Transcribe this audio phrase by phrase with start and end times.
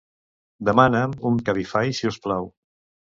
[0.69, 2.53] Demana'm un Cabify, si us plau.